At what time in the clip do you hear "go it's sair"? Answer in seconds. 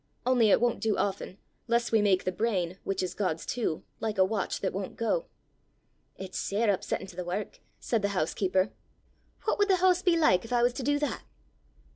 4.97-6.73